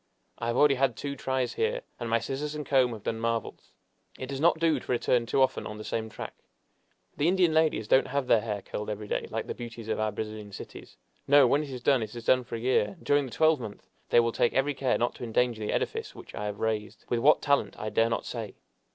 [0.39, 3.69] I have already had two tries here, and my scissors and comb have done marvels!
[4.17, 6.33] It does not do to return too often on the same track.
[7.17, 10.11] The Indian ladies don't have their hair curled every day, like the beauties of our
[10.11, 10.97] Brazilian cities.
[11.27, 14.19] No; when it is done, it is done for year, and during the twelvemonth they
[14.19, 17.43] will take every care not to endanger the edifice which I have raised with what
[17.43, 18.55] talent I dare not say.